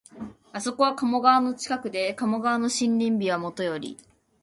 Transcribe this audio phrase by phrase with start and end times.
[0.51, 3.99] あそこは鴨川の近くで、下鴨の森林美はもとより、